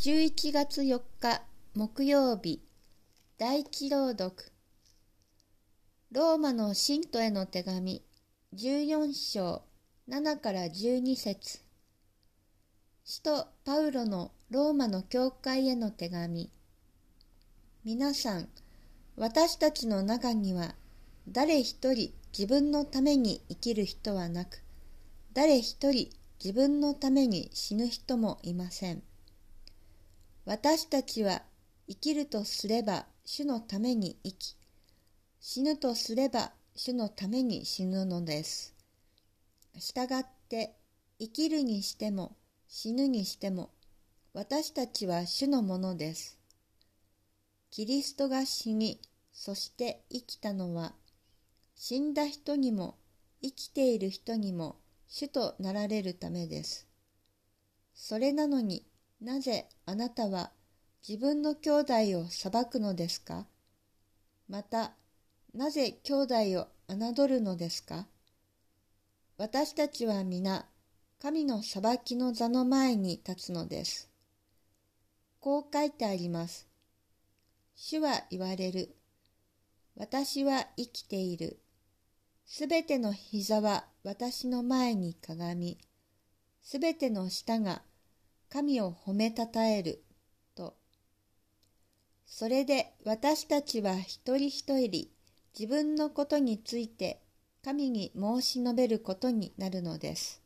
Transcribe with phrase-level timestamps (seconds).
[0.00, 1.42] 11月4日
[1.74, 2.62] 木曜日
[3.36, 4.32] 第一朗読。
[6.12, 8.04] ローマの信徒への手紙
[8.54, 9.62] 14章
[10.08, 11.58] 7から12節。
[13.04, 16.48] 使徒パウロのローマの教会への手紙。
[17.84, 18.48] 皆さん
[19.16, 20.76] 私たちの中には
[21.26, 24.62] 誰一人自分のために生きる人はなく
[25.34, 26.08] 誰一人
[26.38, 29.02] 自分のために死ぬ人もいません。
[30.48, 31.42] 私たちは
[31.86, 34.56] 生きるとすれば主のために生き、
[35.40, 38.74] 死ぬとすれば主のために死ぬのです。
[39.78, 40.74] したがって
[41.18, 42.34] 生きるにしても
[42.66, 43.68] 死ぬにしても
[44.32, 46.38] 私たちは主のものです。
[47.70, 50.94] キリストが死に、そして生きたのは、
[51.74, 52.96] 死んだ人にも
[53.42, 56.88] 生きている人にも主となられるためです。
[57.92, 58.87] それなのに
[59.20, 60.52] なぜあなたは
[61.06, 63.46] 自分の兄弟を裁くのですか？
[64.48, 64.92] また、
[65.54, 68.06] なぜ兄弟を侮るのですか？
[69.36, 70.66] 私たちは皆、
[71.20, 74.08] 神の裁きの座の前に立つのです。
[75.40, 76.68] こう書いてあります。
[77.74, 78.94] 主は言われる。
[79.96, 81.58] 私は生きている。
[82.46, 85.78] すべての膝は私の前にかがみ、
[86.62, 87.82] すべての舌が
[88.50, 90.02] 神を褒めたたえる
[90.54, 90.76] と。
[92.26, 95.08] それで私たちは一人一人
[95.58, 97.20] 自分のことについて
[97.64, 100.42] 神に申し述べることになるのです。